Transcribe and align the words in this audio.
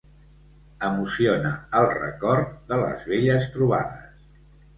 Emociona 0.87 1.51
el 1.81 1.89
record 1.97 2.49
de 2.73 2.81
les 2.85 3.05
velles 3.13 3.47
trobades. 3.59 4.27